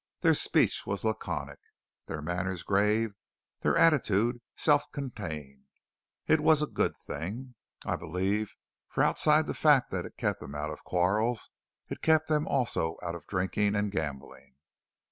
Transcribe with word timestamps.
Their 0.21 0.33
speech 0.33 0.87
was 0.87 1.03
laconic, 1.03 1.59
their 2.07 2.23
manners 2.23 2.63
grave, 2.63 3.13
their 3.59 3.77
attitude 3.77 4.41
self 4.57 4.91
contained. 4.91 5.65
It 6.25 6.39
was 6.39 6.63
a 6.63 6.65
good 6.65 6.97
thing, 6.97 7.53
I 7.85 7.97
believe; 7.97 8.55
for 8.87 9.03
outside 9.03 9.45
the 9.45 9.53
fact 9.53 9.91
that 9.91 10.07
it 10.07 10.17
kept 10.17 10.39
them 10.39 10.55
out 10.55 10.71
of 10.71 10.83
quarrels, 10.83 11.51
it 11.87 12.01
kept 12.01 12.29
them 12.29 12.47
also 12.47 12.97
out 13.03 13.13
of 13.13 13.27
drinking 13.27 13.75
and 13.75 13.91
gambling. 13.91 14.55